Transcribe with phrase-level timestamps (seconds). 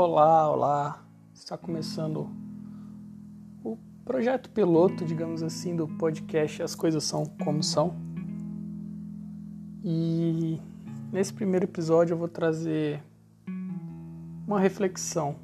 [0.00, 1.02] Olá, olá.
[1.34, 2.30] Está começando
[3.64, 7.96] o projeto piloto, digamos assim, do podcast As Coisas São Como São.
[9.82, 10.60] E
[11.12, 13.02] nesse primeiro episódio eu vou trazer
[14.46, 15.34] uma reflexão.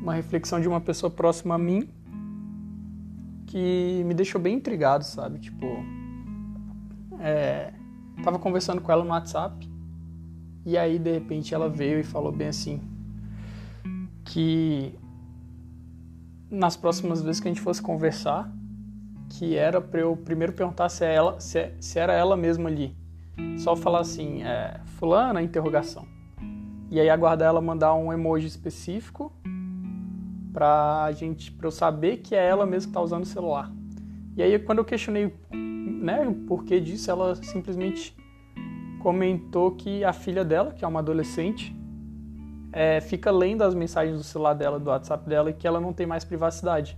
[0.00, 1.88] Uma reflexão de uma pessoa próxima a mim
[3.48, 5.40] que me deixou bem intrigado, sabe?
[5.40, 5.66] Tipo,
[7.18, 7.74] é,
[8.22, 9.73] tava conversando com ela no WhatsApp
[10.64, 12.80] e aí de repente ela veio e falou bem assim
[14.24, 14.94] que
[16.50, 18.50] nas próximas vezes que a gente fosse conversar,
[19.28, 22.68] que era para eu primeiro perguntar se, é ela, se, é, se, era ela mesma
[22.68, 22.96] ali.
[23.58, 26.06] Só falar assim, é, fulana, interrogação.
[26.90, 29.32] E aí aguardar ela mandar um emoji específico
[30.52, 33.70] pra gente, pra eu saber que é ela mesma que tá usando o celular.
[34.36, 38.16] E aí quando eu questionei né, o porquê disso, ela simplesmente
[39.04, 41.76] comentou que a filha dela, que é uma adolescente,
[42.72, 45.92] é, fica lendo as mensagens do celular dela, do WhatsApp dela, e que ela não
[45.92, 46.96] tem mais privacidade.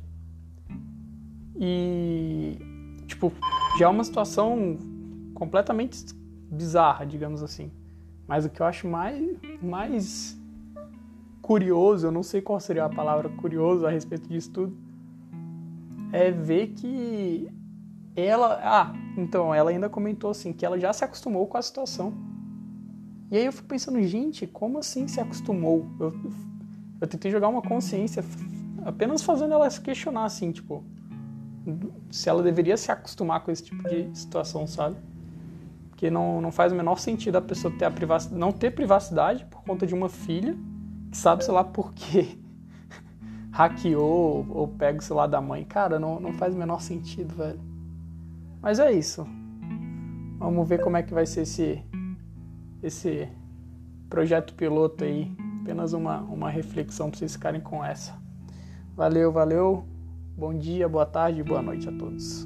[1.56, 2.56] E,
[3.08, 3.32] tipo,
[3.76, 4.78] já é uma situação
[5.34, 6.14] completamente
[6.48, 7.72] bizarra, digamos assim.
[8.28, 9.20] Mas o que eu acho mais,
[9.60, 10.40] mais
[11.42, 14.78] curioso, eu não sei qual seria a palavra curioso a respeito disso tudo,
[16.12, 17.50] é ver que
[18.14, 22.12] ela, ah, então ela ainda comentou assim que ela já se acostumou com a situação.
[23.30, 25.86] E aí eu fico pensando, gente, como assim se acostumou?
[25.98, 26.14] Eu,
[27.00, 28.22] eu tentei jogar uma consciência
[28.84, 30.84] apenas fazendo ela se questionar assim, tipo,
[32.10, 34.96] se ela deveria se acostumar com esse tipo de situação, sabe?
[35.88, 39.44] Porque não, não faz o menor sentido a pessoa ter a privacidade, não ter privacidade
[39.46, 40.56] por conta de uma filha
[41.10, 42.38] que sabe, sei lá, por quê
[43.50, 45.64] hackeou ou pega o celular da mãe.
[45.64, 47.75] Cara, não, não faz o menor sentido, velho.
[48.66, 49.24] Mas é isso.
[50.40, 51.80] Vamos ver como é que vai ser esse,
[52.82, 53.28] esse
[54.10, 55.30] projeto piloto aí.
[55.62, 58.20] Apenas uma, uma reflexão para vocês ficarem com essa.
[58.96, 59.84] Valeu, valeu.
[60.36, 62.44] Bom dia, boa tarde, boa noite a todos.